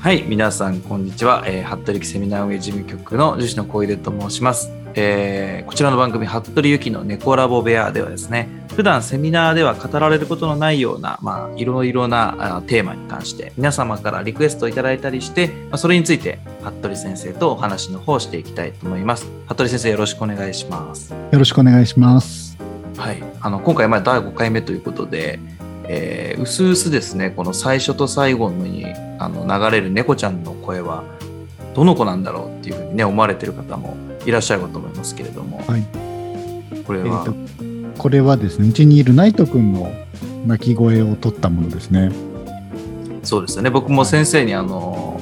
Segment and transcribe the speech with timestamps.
[0.00, 1.44] はい、皆さんこんにちは。
[1.46, 4.72] えー、服部セミナー運営事務局の樹脂の小出と申します。
[4.94, 19.28] えーこちらの番組、服部ゆきの猫ラボ部屋ではですね、普段セミナーでは語られることのないような、まあ、いろいろなあテーマに関して、皆様からリクエストをいただいたりして、まあ、それについて、服部先生とお話の方をしていきたいと思います。
[19.48, 21.12] 服部先生、よろしくお願いします。
[21.12, 22.56] よろしくお願いします。
[22.96, 25.38] はい、あの今回まあ第5回目ということで、
[25.84, 28.86] えー、うすうすですねこの最初と最後に
[29.20, 31.04] あの流れる猫ちゃんの声は
[31.74, 35.86] どの子なんだろうっていうふうにね思われてる方もいらっしゃるかと思いますけれども、はい。
[36.84, 37.60] これは、えーと
[38.00, 39.92] これはですね、うちにいるナイト君の
[40.46, 42.10] 鳴き声を取ったものですね。
[43.22, 45.20] そうですよね僕も先生にあの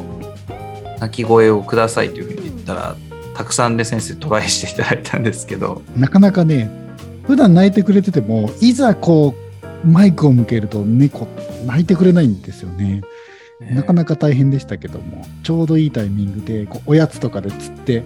[1.00, 2.96] 鳴き声をくださいというふうに言ったら
[3.34, 6.70] たくさんで先生トライしていただいたんですけどなかなかね、
[7.24, 9.34] 普段泣いてくれてても、いざこ
[9.84, 11.26] う、マイクを向けると猫、
[11.66, 13.02] 泣いてくれないんですよね。
[13.60, 18.02] なかなか大変でしたけども、ちょうどいいタイミングで、こうおやつとかで釣って、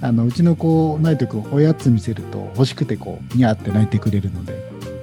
[0.00, 4.54] あのうちの子、ナイト君、おやつ見せると欲しくてこう、にゃーって泣いてくれるので、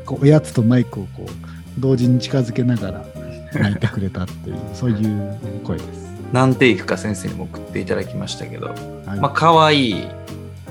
[0.06, 1.32] こうおやつとマイクをこう、
[1.80, 3.06] 同時に近づけながら
[3.54, 6.08] 泣いてくれたっていう、 そういう声です。
[6.34, 8.74] 何テイクか先生にも送っていただきましたけど、は
[9.16, 10.08] いまあ可愛い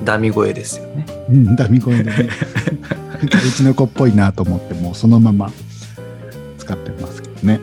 [0.04, 1.06] ダミ声ですよね。
[1.30, 2.28] うん、ダミ声でね。
[3.22, 5.50] うちの子っぽいなと思って、もうそのまま
[6.58, 7.60] 使ってますけどね。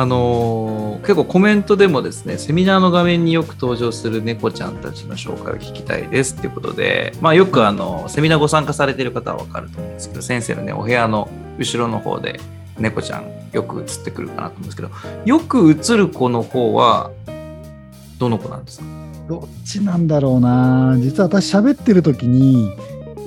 [0.00, 12.40] あのー結構コメントでもですね、セミナーの画面によく登場する猫ちゃんたちの紹介を聞きたいですっていうことで、まあよくあの、セミナーご参加されてる方はわかると思うんですけど、先生のね、お部屋の後ろの方で
[12.78, 14.90] 猫ちゃんよく映ってくるかなと思うんですけど、
[15.24, 17.10] よく映る子の方は、
[18.18, 18.84] どの子なんですか？
[19.28, 20.96] どっちなんだろうな。
[20.98, 22.72] 実は私喋ってる時に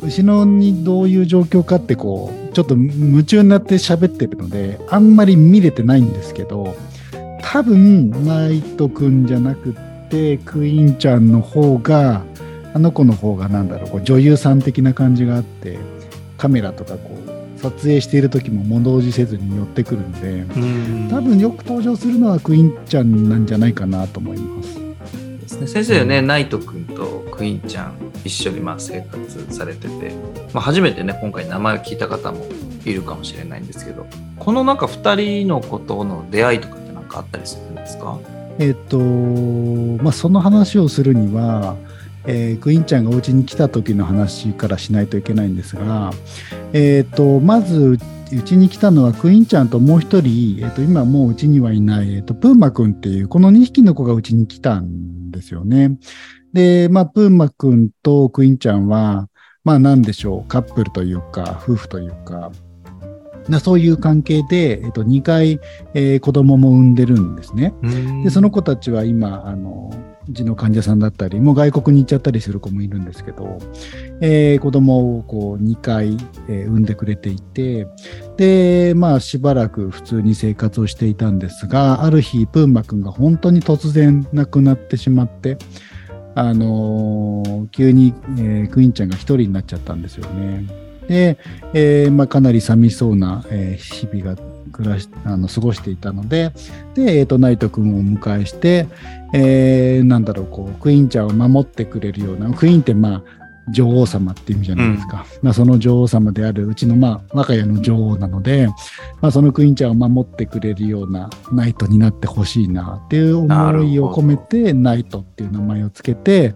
[0.02, 6.76] 後ろにどういう状況かってこうちょっと夢中になって喋ってるのであんまり見れてないんですけど
[7.42, 12.24] 多分ナイトくんじゃなくってクイーンちゃんの方が
[12.74, 15.80] あの子の方がなんだろうこう女優さん的な感じがあって
[16.38, 20.46] カメラとかこう撮影している時も物おじせずに寄ってくるんで
[21.14, 24.91] 多分よく登場するのはクイーンちゃんなんじゃないかなと思います。
[25.62, 27.94] ね、先生はね、ナイト君とクイーンちゃん
[28.26, 30.12] 一緒にまあ生活されてて、
[30.54, 32.46] まあ、初めてね今回名前を聞いた方も
[32.84, 34.08] いるかもしれないんですけど
[34.40, 38.20] このなんか2人の子との出会いとかって何かあったりするんですか？
[38.60, 41.78] えっ、と、まあ、その話をするには、
[42.26, 46.12] えークイーンちゃんがお家に来た時の話からしないといけないんですが、
[46.74, 47.98] えっ、と、まず、
[48.34, 55.98] うちに来たのはクイーンちゃんともう一人、えっ、と、今もううちにはいない、えっ、と、プーマくんっていう、この2匹の子がうちに来たんですよね。
[56.54, 59.30] で、まあ、プーマくんとクインちゃんは、
[59.64, 62.52] まあ、なんでしょう、カップルというか、夫婦というか、
[63.50, 65.60] なそういう関係で、えっ、と、2回、
[65.94, 67.74] えー子供も産んでるんですね。
[68.24, 69.92] でその子たちは今あの
[70.30, 73.58] うちの患者さんだったりもう外国に行っちゃったりする子もいるんですけど、
[74.22, 77.88] えー子供をこう2回、えー産んでくれていて
[78.38, 85.58] でまあしばらく普通に生活をしていたんですがある日プーマくんが本当に突然亡くなってしまって。
[86.34, 90.66] あのー急に、えークイーンちゃんが一人になっちゃったんですよね。
[91.12, 91.38] で、
[91.74, 94.42] えーまあ、かなり寂しそうな、えー日々が
[94.72, 96.54] 暮らしあの過ごしていたので、
[96.96, 98.88] で、えーと、ナイト君をお迎えして、
[99.34, 103.24] えーなんだろう、こう、クイーンちゃんを守ってくれるような、クイーンってまあ、
[103.70, 105.26] 女王様っていう意味じゃないですか。
[105.42, 108.68] まあ、その女王様であるうちの、まあ、我が家の女王なので、
[109.22, 116.56] まあ、そのクイーンちゃんを守ってくれるようなナイトになってほしいなっていう思いを込めて、ナイトっていう名前をつけて、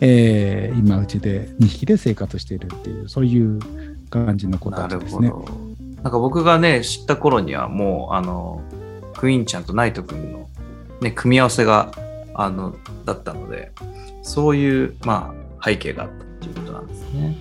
[0.00, 3.58] えー今、うちで2匹で生活しているっていう、そういう
[4.10, 5.28] 感じの子なたちですね。
[5.28, 5.52] るほど。
[6.02, 8.62] なんか僕がね知った頃にはもうあの
[9.16, 10.48] クイーンちゃんとナイト君の、
[11.00, 11.90] ね、組み合わせが
[12.34, 13.72] あのだったので
[14.22, 17.36] そういう、まあ、背景があったっていうことなんですね。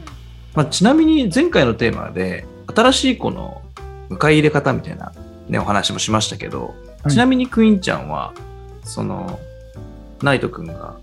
[0.54, 3.62] まあ、ちなみに前回のテーマで新しい子の
[4.09, 5.12] 迎え入れ方みたいな、
[5.50, 6.75] ね、お話もしましたけど、はい
[7.12, 8.34] ちなみにクイーンちゃんは
[8.84, 9.39] その
[10.24, 10.98] ナイト君が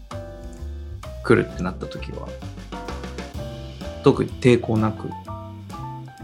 [1.22, 2.26] 来るってなった時は
[4.02, 5.08] 特に抵抗なく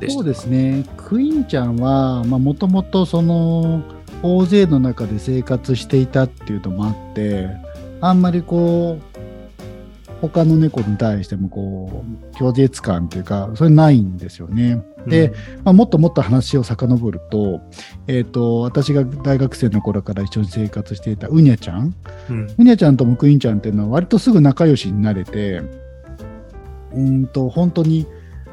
[0.01, 0.85] でそうですね。
[0.97, 3.83] クイーンちゃんは、まあ、もともとその、
[4.23, 7.49] 大勢の中で生活していたっていうのもあって、
[8.01, 9.19] あんまりこう、
[10.21, 14.83] 他の猫に対してもこう、拒絶感っていうか、それないんですよね。
[15.07, 15.33] で、
[15.65, 17.61] まあ、もっともっと話を遡ると、
[18.09, 21.95] えっ、と、私が大学生の頃から一緒に生活していたウニャちゃん、
[22.29, 25.63] うんウニャちゃんともクイーンちゃんっていうのは割とすぐ仲良しになれて、
[26.93, 28.07] うーんと、本当に、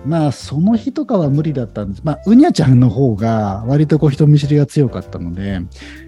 [0.05, 2.01] まあその日とかは無理だったんです。
[2.03, 5.61] まあうにゃちゃんの方が割とこう人見知りが強かったので、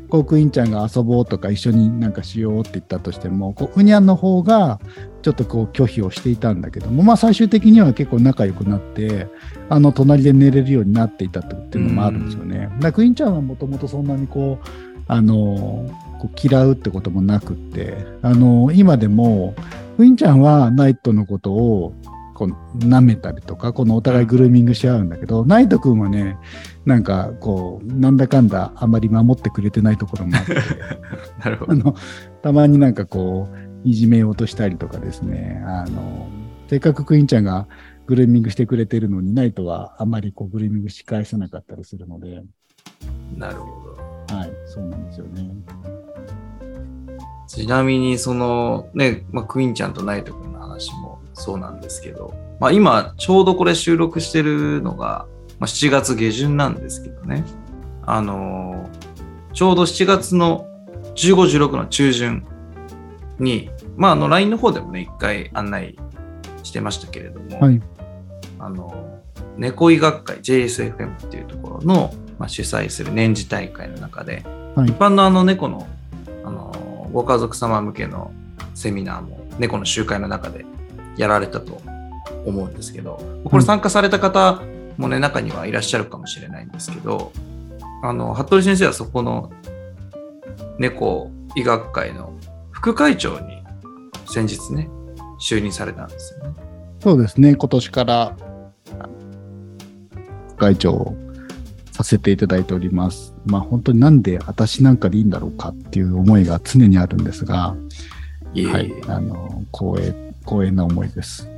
[0.09, 4.79] こうクインちゃんが遊ぼうとか一緒になんかしようって言ったとしても、こううにゃんの方が
[5.21, 9.27] ちょっとこう拒否をしていたんだけども、まあ最終的には結構仲良くなって、
[9.69, 12.69] あの隣で寝れるようになっていたっていうのもあるんですよね。
[12.79, 14.67] だクインちゃんはもともとそんなにこう、
[15.07, 15.89] あの、
[16.19, 19.55] こう嫌うってこともなくって、あの、今でも、
[19.97, 21.93] クインちゃんはナイトのことを
[22.37, 26.37] こう舐めたりとか、このお互いグルーミングし合うんだけど、ナイト君はね、
[26.85, 30.53] なんかこう、なんだかんだあんまり守ってくれてないところもあって、
[31.43, 31.71] なるほど。
[31.71, 31.95] あの、
[32.43, 36.27] たまになんかこう、いじめようとしたりとかですね、あの、
[36.67, 37.67] せっかくクイーンちゃんが
[38.05, 42.43] グルーミングしてくれてるのに、ナイトはあんまりこうグルーミングし返さなかったりするので、
[43.35, 43.95] なるほ
[44.29, 44.35] ど。
[44.35, 45.49] はい、そうなんですよね。
[47.47, 55.27] ちなみに、その、ね、まあ、クイーンちゃんとナイト君の話もそうなんですけど、まあ、今、ちょうどこれ収録してるのが、
[55.59, 57.43] まあ、7月下旬なんですけどね。
[58.05, 59.07] あのー
[59.57, 60.67] ちょうど7月の
[61.15, 62.45] 15、16の中旬
[63.39, 65.97] に、まあ、あの、LINE の方でもね、一回案内
[66.61, 67.81] してましたけれども、はい。
[68.59, 69.19] あの、
[69.57, 74.43] 猫医学会 JSFM っていうところの、まあ、主催する年次大会の中で、
[74.75, 75.87] はい一般のあの猫の、
[76.45, 78.31] あの、ご家族様向けの
[78.75, 80.67] セミナーも猫の集会の中で
[81.17, 81.81] やられたと
[82.45, 84.61] 思うんですけど、これ参加された方
[84.97, 87.31] もね、中にはいらっしゃるかもしれないんですけど、
[88.03, 89.51] あの、服部先生はそこの
[90.77, 92.33] 猫医学会の
[92.71, 93.63] 副会長に
[94.25, 94.89] 先日ね、
[95.39, 96.55] 就任されたんですよね。
[96.99, 98.35] そうですね、今年から
[100.57, 101.15] 会長を
[101.91, 103.33] させていただいております。
[103.45, 107.75] まあ本当になんで私なんかでいいんだろうかっていう思いが常にあるんですが、
[108.53, 111.49] いえいえはい、あの、光栄、光栄な思いです。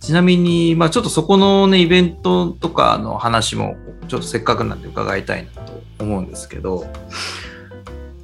[0.00, 3.76] ちなみに、まあちょっとそこのね、イベントとかの話も、
[4.08, 6.86] ちょっとせっかくなんで伺いたいなと思うんですけど、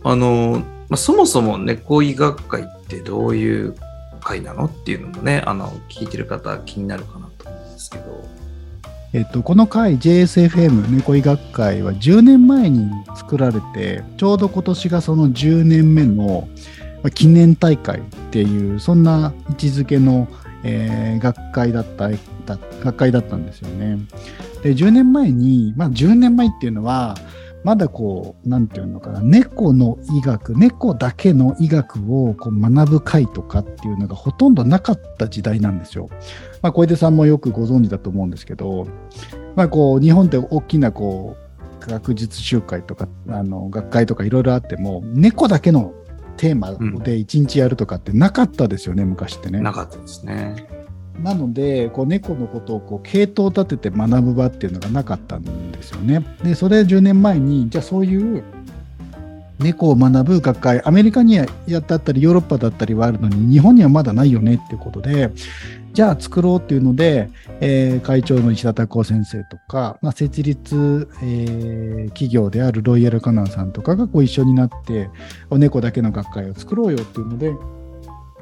[0.05, 3.75] あの、まあ、そもそも猫医学会ってどういう
[4.21, 8.25] 会なのっていうのもね、あの、聞いてる方気になるかなと思うんですけど、
[9.13, 16.49] えっと、この会 JSFM 猫医学会は10年前に作られて、ちょうど今年がその10年目の
[17.07, 20.27] まあ記念大会っていう、そんな位置づけの、
[20.65, 22.11] えー学会だった、
[22.83, 23.99] 学会だったんですよね。
[24.65, 27.15] で、10年前に、まあ10年前っていうのは、
[27.63, 36.09] まだこう、なんていうのかな、猫の医学、猫だけの医学をこう学ぶ会とかっていうのがほとんどなかった時代なんですよ。
[36.61, 38.89] まあ、小出さんもよくご存知だと思うんですけど、
[39.55, 41.37] まあ、こう日本って大きなこ
[41.81, 45.95] う学術集会とかあの学会とかいろいろあっても猫だけの
[46.37, 49.61] テーマで一日やるとかってなかったですよね、昔ってね。
[49.61, 50.67] なかったですね。
[51.23, 56.25] なのでこう猫のことをこう系統を立てて学ぶ場っていうのがなかったんですよね。
[56.45, 58.45] でそれ10年前にじゃあそういう
[59.59, 65.31] 猫を学ぶ学会アメリカにはやったったりヨーロッパだったりはあるのに日本にはまだないよねっていうことで
[65.97, 67.31] じゃあ作ろうっていうので、
[67.63, 75.09] えー会長の石田孝夫先生とか、まあ、設立、えー企業であるロイヤルカナンさんとかがこう一緒になって
[75.49, 77.55] お猫だけの学会を作ろうよっていうので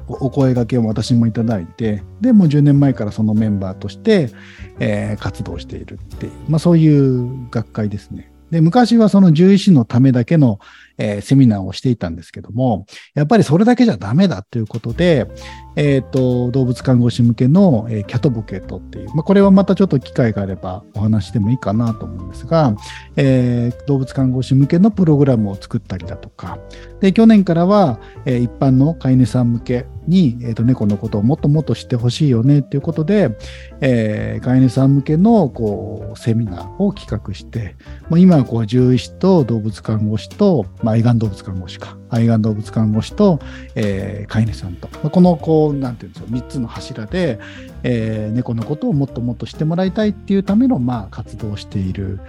[0.09, 4.31] お声掛けを私もいただいて、で、もう10年前からそのメンバーとして、
[4.79, 8.34] えー活動しているっていう、まあそういう学会ですね。
[8.51, 10.59] で、昔はその獣医師のためだけの、
[10.97, 15.27] えーセミナーをしていたんですけども、やっぱりそれだけじゃダメだということで、
[15.75, 22.75] えっ、と、動物看護師向けの、えーキャトボケットっていう、まあこれはまたちょっと機会があればお話してもいいかなと思うんですが、
[23.15, 26.59] えー動物看護師向けのプログラムを作ったりだとか、
[27.01, 33.37] で、去年からは、え一般の飼い主さん向けに、えーと猫のことをもっともっと知ってほしいよねっていうことで、
[33.81, 37.75] えー飼い主さん向けのこうセミナーを企画して、
[38.09, 43.39] もう今はこう獣医師と動物看護師と、まあ、愛玩動物看護師か、愛玩動物看護師と、
[43.75, 47.39] えー飼い主さんと、このこう、なんていうんですか、3つの柱で、
[47.83, 52.19] えー猫のことをもっともっと知ってもらいたいっていうための、まあ、活動をしている、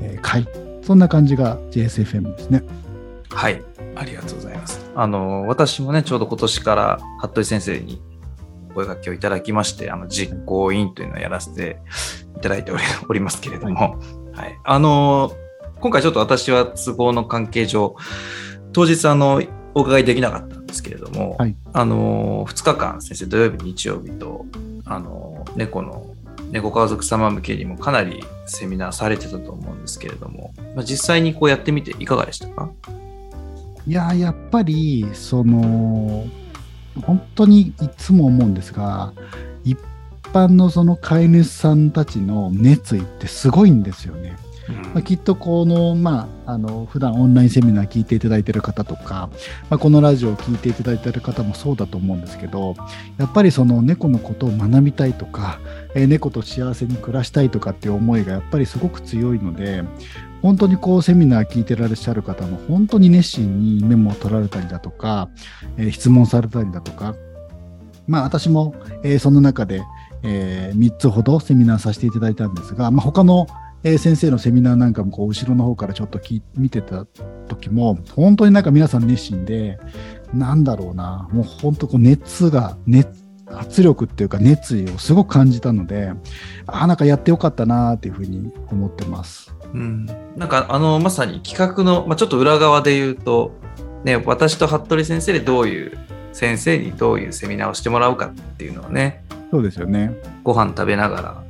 [0.00, 0.46] えー会、
[0.82, 2.62] そんな感じが JSFM ですね。
[3.30, 3.62] はい。
[3.96, 4.80] ありがとうございます。
[4.94, 8.00] あの、私もね、ちょうど今年から服部先生に
[8.70, 11.78] お声掛けをいただきまして、あの、実行委員というのをやらせて
[12.36, 12.72] いただいて
[13.08, 13.98] おりますけれども、
[14.34, 14.58] はい。
[14.64, 15.32] あの、
[15.80, 17.96] 今回ちょっと私は都合の関係上、
[18.72, 19.42] 当日あの、
[19.74, 24.46] お伺いできなかったんですけれども、はいあの、2日間先生土曜日、日曜日と、
[24.84, 26.06] あの、猫の、
[26.50, 32.70] 猫家族様向けにもかなりセミナーされてたと思うんですけれども、まあ、実際にこうやってみていかがでしたか？
[33.86, 36.24] いややっぱりその
[37.02, 39.12] 本当にいつも思うんですが
[39.64, 39.78] 一
[40.32, 44.36] 般のその飼い主さんたちの熱意ってすごいんですよね。
[44.94, 49.30] まあ、きっとこの、まあ、あの普段オンラインセミナー聞いていただいている方とか、
[49.70, 52.74] まあ、このラジオを聞いていただいている方もそうだと思うんですけど
[53.18, 55.60] やっぱりその猫のことを学びたいとか、
[55.94, 59.84] えー、猫と幸せに暮らしたいとかっていう思いがやっぱりすごく強いので
[60.42, 65.28] 本当にこうセミナー聞いてらっしゃる方も本当に熱心にメモを取られたりだとか、
[65.76, 67.14] えー、質問されたりだとか
[68.06, 69.82] まあ私も、えー、その中で、
[70.22, 73.46] えー、3つほどセミナーさせていただいたんですが、まあ、他の
[73.88, 76.20] え先生のセミナーなんかもこう後ろの方からちょっと
[76.56, 77.06] 見てた
[77.46, 79.78] 時も、本当になんか皆さん熱心で、
[80.34, 83.08] なんだろうな、もう本当こう熱が、熱、
[83.46, 86.12] 圧力っていうか熱意をすごく感じたので、
[86.66, 89.54] ああ、なんかやってよかったなっていうふうに思ってます。
[89.72, 90.06] うん。
[90.36, 93.52] なんかあの、まさに企画の、まあ、ちょっと裏側で言うと、
[94.02, 95.96] ね、私と服部先生でどういう
[96.32, 100.12] 先生にどういうセミナーをしてもらうかっていうのをね、そうですよね。
[100.42, 101.45] ご飯食べながら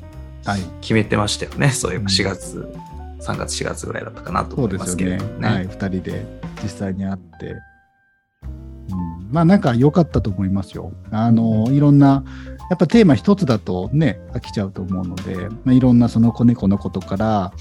[0.81, 5.17] 決めてましたよね、はい、そういえば4月、うん、3月4月ぐらいだったかなと思いますけどね。
[5.41, 5.49] ね。
[5.49, 6.27] はい、2人で
[6.63, 10.93] 実際に会って、うん、まあなんか良かったと思いますよ。
[11.11, 12.25] あのいろんな
[12.71, 17.53] やっぱテーマ一つだとね飽きちゃうと思うので、まあ、いろんなその子猫のことから、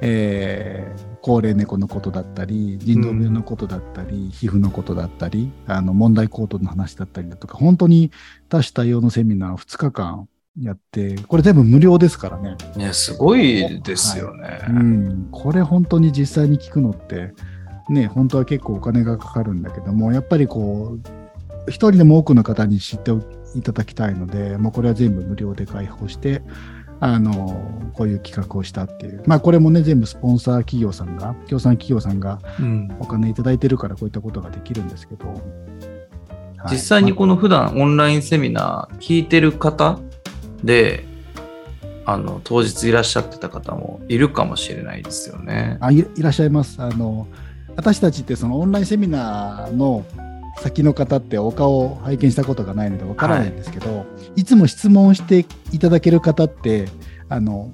[0.00, 8.10] えー、高齢猫のことだったり腎臓病のことだったり、うん、皮膚のことだったりあの問題行動の話だったりだとか本当に
[8.48, 10.28] 多種多様のセミナーを2日間
[10.60, 12.56] やって、これ全部無料ですからね。
[12.76, 15.28] ね、すごいですよね、はい、うん。
[15.30, 17.32] これ本当に実際に聞くのって、
[17.88, 23.12] ね、本当は結構お金がかかるんだけども、やっぱりこう、一人でも多くの方に知って
[23.54, 26.42] いただきたいので、もうこれは全部無料で開放して、
[27.00, 29.22] あの、こういう企画をしたっていう。
[29.26, 32.40] まあこれもね、全部スポンサー企業さんが、協賛企業さんが
[32.98, 35.40] お金いただいてるからこういったことができるんですけど。
[36.70, 40.00] 実際にこの普段オンラインセミナー聞いてる方
[40.64, 41.04] で、
[42.04, 45.76] あの当日いらっしゃってた方もいるかもしれないですよね。
[45.80, 46.80] あいらっしゃいます。
[46.80, 47.28] あの
[47.76, 50.06] 私たちってそのオンラインセミナーの
[50.58, 54.04] 先の方ってお顔を拝見したことがないのでわからないんですけど、は
[54.36, 56.88] い、いつも質問していただける方って
[57.28, 57.70] あの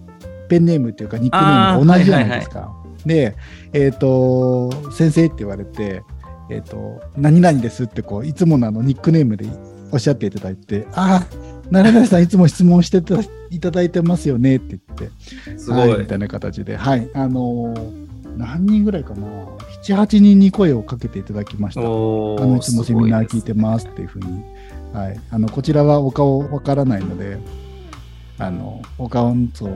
[0.49, 2.59] ペンネームっていうかニックネームが同じじゃないですか。
[2.59, 3.37] はいはいはい、で、
[3.73, 6.03] えっ、ー、と先生って言われて、
[6.51, 9.47] えっ、ー、と何々ですってこういつものあのニックネームで
[9.95, 12.99] おっしゃっていただいて、ああ奈良さんいつも質問して
[13.51, 19.27] いただいてますよねって言って、すごい、はい、みたいな形で、はい、あのー、何人ぐらいかな、
[19.85, 21.81] 7、8人に声をかけていただきました。
[21.81, 24.43] あのいつもセミナー聞いてますっていうふうに、
[24.93, 27.39] はい、あのこちらはお顔わからないので、
[28.39, 29.67] あのお顔と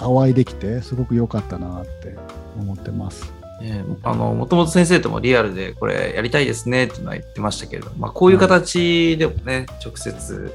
[0.00, 2.16] お会いできて、すごく良かったなって
[2.58, 3.39] 思ってます。
[3.62, 10.52] えあのもともと先生ともリアルでこれやりたいですねっていうのは言ってましたけれど、まあ、こういう形でもね、直接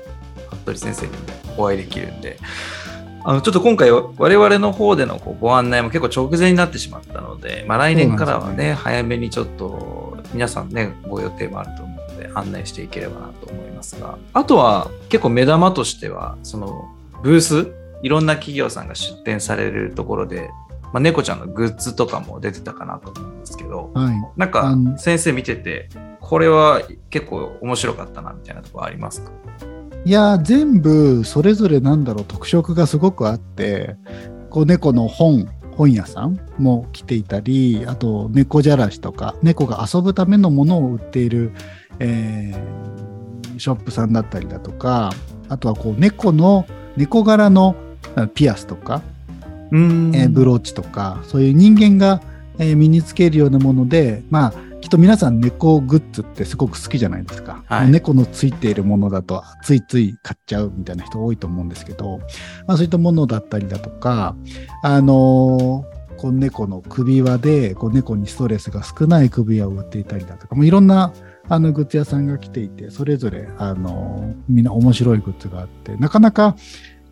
[0.49, 1.17] 服部先生にも
[1.57, 2.37] お会いできるんで、
[3.23, 8.73] あのちょっと今回、我々の方でのこうご案内も結構直前になってしまったので、まあ、来年からはね、ね。
[8.73, 16.87] 早めにちょっと皆さんね、ご予定もあると思うので、案内していければなと思いますが、あとは結構目玉としては、その
[17.23, 17.71] ブース、
[18.03, 20.51] いろんな企業さんが出展されるところで、
[20.95, 25.89] まあ、猫ちゃんのグッズとかも出てたかなと思うんですけど、はい、なんか先生見てて、
[26.21, 29.31] これは結構面白かったなみたいなところありますか？
[30.05, 33.97] いや全部それぞれなんだろう特色がすごくあって
[34.49, 41.51] こう猫の本本屋さんも来ていたりあと猫じゃらしとか猫が遊ぶためのものを売っている、
[41.99, 45.11] えー、ショップさんだったりだとか
[45.49, 47.75] あとはこう猫の猫柄の
[48.33, 49.01] ピアスとか、
[49.71, 52.21] えー、ブローチとかそういう人間が、
[52.59, 57.63] えー、身につけるようなものでまあきっと皆さん猫グッズってすごく好きじゃないですか。
[57.65, 62.19] はい、猫のついているものだとついつい買っちゃうみたいな人多いと思うんですけど、
[62.67, 64.35] まあ、そういったものだったりだとか、
[64.83, 71.11] あのー、こう猫の首輪でこう猫にストレスが少ない首輪を売っていたりだとか、もういろんな
[71.49, 76.55] あのグッズ屋さんが来ていて、それぞれあのみんな面白いグッズがあって、なかなか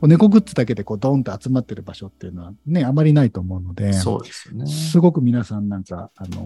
[0.08, 4.66] 猫グッズだけでこうドーンと集まってる場所っていうのはね、あまりないと思うので、そうですよね。
[4.66, 6.46] すごく皆さんなんか、あの、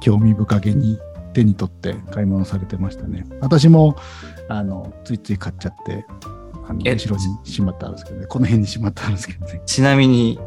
[0.00, 0.98] 興味深げに
[1.32, 3.26] 手に取って買い物されてましたね。
[3.40, 3.96] 私も、
[4.48, 6.06] あの、ついつい買っちゃって、
[6.66, 9.62] あの後ろにしまってあるんですけどね、この辺にしまってあるんですけどね。
[9.66, 10.38] ちなみに、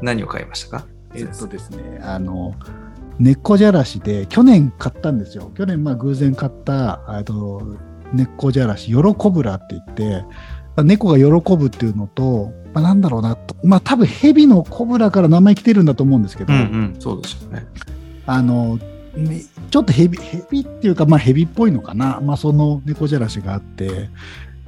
[0.00, 0.76] 何を買いましたか、
[1.10, 2.54] はい、えっとですね、あの、
[3.18, 5.50] 猫じゃらしで、去年買ったんですよ。
[5.54, 7.76] 去年、まあ偶然買った、あと、
[8.12, 10.24] 猫じゃらし、喜ぶらって言って、
[10.84, 17.66] 猫が喜ぶっていうのと、まあ、なんだろうなと、まあ多分蛇のコブラから名前来てるんだと思うんですけど、うんうん、そうですよね。
[18.26, 18.78] あの、
[19.70, 24.10] ちょっと蛇、蛇っていうか、まあ蛇っぽいのかな、まあその猫じゃらしがあって、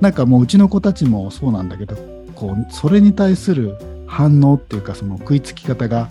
[0.01, 1.97] なんかもううちの子たちもそうなんだけど、
[2.35, 6.09] こうそれに対する反応っていうかその食いつき方が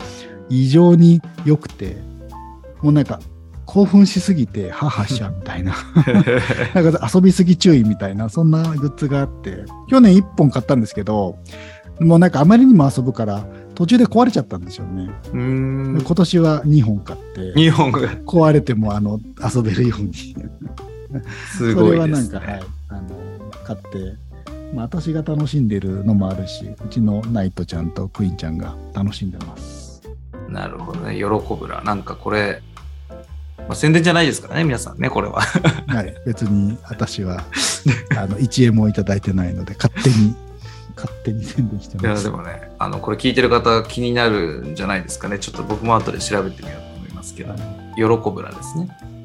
[0.50, 1.98] 異常に良くて
[2.82, 3.20] もうなんか
[3.68, 5.76] 興奮しすぎてハハしちゃうみたいな
[6.74, 11.38] なんか遊びすぎ注意みたいなそんなグッズがあって去年1本買ったんですけど
[12.00, 13.46] もうなんかあまりにも遊ぶから
[13.76, 15.10] 途中で壊れちゃったんですよね。
[15.34, 19.20] うん今年は2本買って日本語が壊れてもあの
[19.54, 22.60] 遊べるようにすごいそれはなんか、はいね。、
[22.90, 23.02] あの
[23.66, 24.16] 買って、
[24.74, 30.02] まあ、私が楽しんでるのもあるしうちのナイトちゃんとクイーンちゃんが楽しんでます。
[30.50, 31.16] なるほどね。
[31.16, 31.82] 喜ぶら。
[31.84, 32.62] なんかこれ、
[33.68, 35.42] まあ、宣伝じゃないですからね、皆さんね、これは。
[35.88, 37.44] はい、別に私は
[38.18, 40.36] あの1円もいただいてないので勝手に
[40.96, 42.30] 勝手に宣伝していや、ますで。
[42.32, 45.38] もね、あの、これ聞いてる方気になるんじゃないですかね。
[45.38, 47.54] ちょっと僕も後で調べてみようと思いますけど、
[47.96, 48.90] 喜ぶらですね。
[49.04, 49.18] うん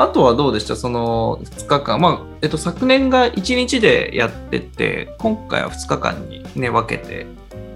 [0.00, 0.76] あとはどうでした？
[0.76, 2.00] その2日間。
[2.00, 7.26] まあ、えっと、昨年が1日でやってて、今回は2日間にね、分けて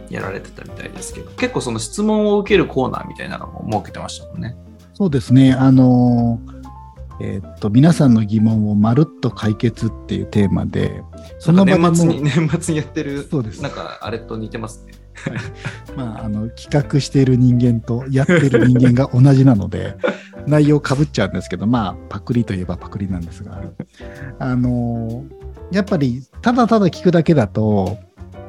[0.09, 4.55] やられてたみたいですけど、結構その質問を受けるコーナーみたいなのも設けてましたもんね。
[5.02, 5.52] そうですね。
[5.52, 6.38] あの
[7.21, 11.02] えーっと皆さんの疑問をまるっと解決っていうテーマで、
[11.40, 14.92] その場でも年末に、 年末にやってる、そうですなんかあれと似てますね。
[15.97, 19.97] まあ、あの企画している人間とやってる人間が同じなので
[20.47, 23.61] 内容かぶっちゃうんですけどまあパクリといえばパクリなんですが
[24.38, 25.25] あの
[25.71, 27.99] やっぱりただただ聞くだけだと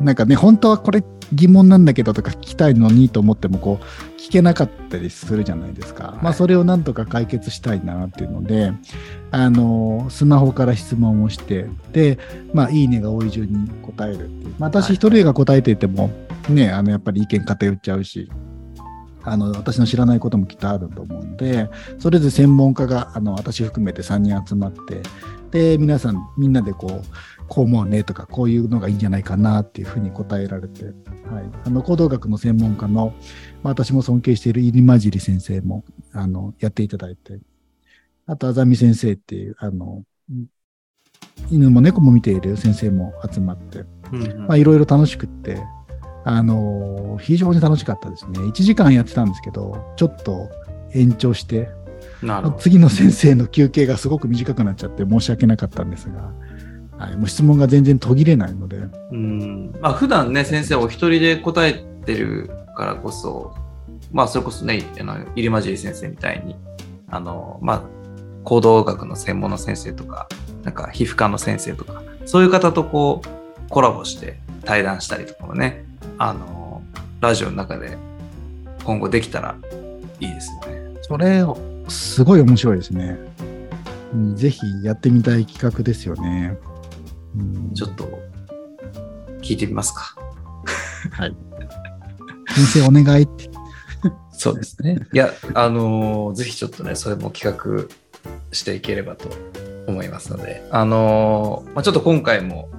[0.01, 8.71] なんかね本当はこれ疑問なんだけどとか聞きたいのにと思ってもこう聞けなかったりするじゃないですか、まあそれをなんとか解決したいなっていうので
[9.31, 12.17] あのスマホから質問をしてで
[12.53, 16.09] まあいいねが多い順に答えるっていう、まあ、私一人が答えていても、
[16.49, 18.29] ね、あのやっぱり意見偏っちゃうし、
[19.23, 25.01] あの私の知らないこともきっとあると思うので、それぞれ専門家があの私含めて3人集まって、
[25.53, 27.03] で、皆さんみんなでこう、
[27.47, 30.93] こう思うねとか、こういうのがいいんじゃないかなっていうふうに答えられて、はい、
[31.65, 33.13] あの行動学の専門家の、
[33.61, 37.39] まあ、私も尊敬している入間尻先生もあのやっていただいて、
[38.25, 40.03] あと、あざみ先生っていう、あの、
[41.51, 43.85] 犬も猫も見ている先生も集まって、
[44.47, 45.61] まあ、いろいろ楽しくって、
[46.25, 48.39] あの非常に楽しかったですね。
[48.39, 50.49] 1時間やってたんですけど、ちょっと
[50.93, 51.69] 延長して。
[52.57, 56.31] 次の先生の休憩がすごく短くなっちゃって申し訳なかったんですが、
[56.97, 58.77] はい、もう質問が全然途切れないので、
[59.11, 59.75] うん。
[59.81, 63.55] まあ、普段ね、先生お一人で答えてるからこそ、
[64.11, 66.55] まあ、それこそね、あの入間尻先生みたいに、
[67.09, 67.81] あの、まあ、
[68.43, 70.27] 行動学の専門の先生とか、
[70.63, 75.85] なんか皮膚科の先生とか、そういう方とこう、コラボして対談したりとかもね、
[76.17, 76.81] あの、
[77.21, 77.97] ラジオの中で
[78.83, 79.55] 今後できたら
[80.19, 80.99] いいですよね。
[81.01, 81.43] それ、
[81.89, 83.17] すごい面白いですね。
[84.13, 86.57] うんぜひやってみたい企画ですよね。
[87.35, 88.07] うんちょっと、
[89.41, 90.15] 聞いてみますか。
[91.11, 91.35] はい。
[92.55, 93.49] 先生お願いって。
[94.31, 94.99] そうですね。
[95.11, 97.87] いや、あのーぜひちょっとね、それも企画
[98.51, 99.27] していければと
[99.87, 102.69] 思いますので、あのーまあ、ちょっと今回も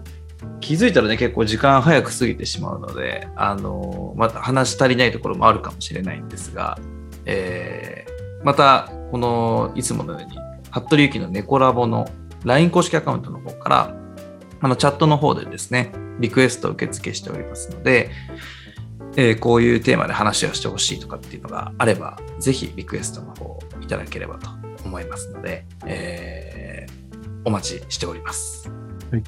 [0.60, 6.78] 気づいたらね、結構時間早く過ぎてしまうので、あのーまた話し足りないところもあるかもしれないんですが、
[7.26, 8.03] えー
[8.44, 10.38] また、この、いつものように、
[10.70, 12.06] 服部ゆきの猫ラボの
[12.44, 13.96] LINE 公式アカウントの方から、
[14.60, 18.10] あの、チャットの方でですね、リクエストを受付しておりますので、
[19.16, 24.48] えーこういうテーマで話をしてほしいとかっていうのがあれば、ぜひリクエストの方をいただければと
[24.84, 27.04] 思いますので、えー
[27.46, 28.70] お待ちしております。
[29.12, 29.22] はい。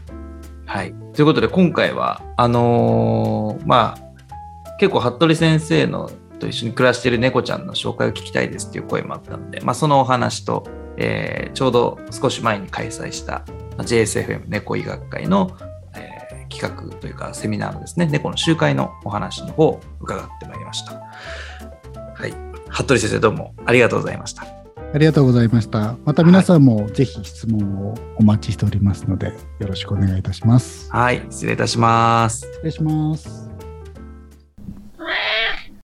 [0.64, 0.94] はい。
[1.14, 10.64] ということで、今回は、あのーまあ、結構、服部先生のと一緒に暮らしている猫ちゃんの紹介を聞きたいですっていう声もあったので、まあ、そのお話と、
[10.96, 13.44] えーちょうど少し前に開催した
[13.76, 15.56] まあ JSFM 猫医学会の、
[15.94, 16.16] えー
[16.48, 20.92] 企画というかセミナーのですね、猫の集会のお話の方を伺ってまいりました。
[20.94, 22.34] はい。
[22.68, 24.42] 服部先生どうもありがとうございました。
[24.42, 25.96] ありがとうございました。
[26.04, 30.90] また皆さんもぜひ質問をお待ちしておりますので、よろしくお願いいたします。
[30.90, 31.22] はい。
[31.30, 32.46] 失礼いたします。
[32.46, 33.45] 失礼します。